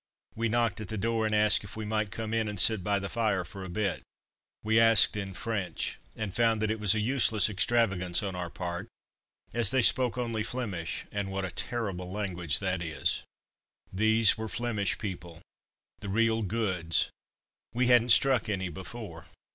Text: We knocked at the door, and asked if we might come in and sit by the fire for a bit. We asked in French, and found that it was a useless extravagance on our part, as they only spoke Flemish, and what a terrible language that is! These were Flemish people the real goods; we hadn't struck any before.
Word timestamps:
We 0.33 0.49
knocked 0.49 0.81
at 0.81 0.87
the 0.87 0.97
door, 0.97 1.27
and 1.27 1.35
asked 1.35 1.63
if 1.63 1.77
we 1.77 1.85
might 1.85 2.09
come 2.09 2.33
in 2.33 2.47
and 2.47 2.59
sit 2.59 2.83
by 2.83 2.97
the 2.97 3.07
fire 3.07 3.43
for 3.43 3.63
a 3.63 3.69
bit. 3.69 4.01
We 4.63 4.79
asked 4.79 5.15
in 5.15 5.35
French, 5.35 5.99
and 6.15 6.33
found 6.33 6.59
that 6.63 6.71
it 6.71 6.79
was 6.79 6.95
a 6.95 6.99
useless 6.99 7.51
extravagance 7.51 8.23
on 8.23 8.33
our 8.33 8.49
part, 8.49 8.87
as 9.53 9.69
they 9.69 9.77
only 9.77 9.83
spoke 9.83 10.45
Flemish, 10.45 11.05
and 11.11 11.29
what 11.31 11.45
a 11.45 11.51
terrible 11.51 12.11
language 12.11 12.57
that 12.57 12.81
is! 12.81 13.21
These 13.93 14.39
were 14.39 14.47
Flemish 14.49 14.97
people 14.97 15.39
the 15.99 16.09
real 16.09 16.41
goods; 16.41 17.11
we 17.75 17.85
hadn't 17.85 18.09
struck 18.09 18.49
any 18.49 18.69
before. 18.69 19.27